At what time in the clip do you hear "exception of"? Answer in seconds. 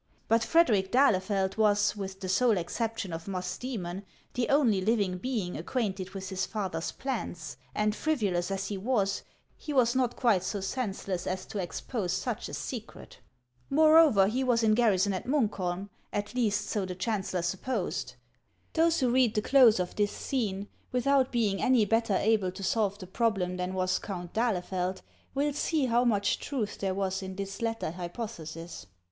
2.57-3.27